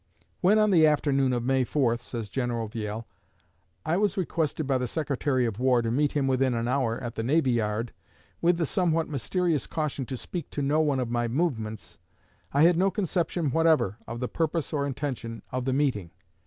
"When 0.39 0.57
on 0.57 0.71
the 0.71 0.87
afternoon 0.87 1.31
of 1.31 1.43
May 1.43 1.63
4," 1.63 1.95
says 1.99 2.27
General 2.27 2.67
Viele, 2.67 3.05
"I 3.85 3.97
was 3.97 4.17
requested 4.17 4.65
by 4.65 4.79
the 4.79 4.87
Secretary 4.87 5.45
of 5.45 5.59
War 5.59 5.83
to 5.83 5.91
meet 5.91 6.13
him 6.13 6.25
within 6.25 6.55
an 6.55 6.67
hour 6.67 6.97
at 7.03 7.13
the 7.13 7.21
navy 7.21 7.51
yard, 7.51 7.93
with 8.41 8.57
the 8.57 8.65
somewhat 8.65 9.09
mysterious 9.09 9.67
caution 9.67 10.07
to 10.07 10.17
speak 10.17 10.49
to 10.49 10.63
no 10.63 10.79
one 10.81 10.99
of 10.99 11.11
my 11.11 11.27
movements, 11.27 11.99
I 12.51 12.63
had 12.63 12.77
no 12.77 12.89
conception 12.89 13.51
whatever 13.51 13.97
of 14.07 14.19
the 14.19 14.27
purpose 14.27 14.73
or 14.73 14.87
intention 14.87 15.43
of 15.51 15.65
the 15.65 15.73
meeting. 15.73 16.09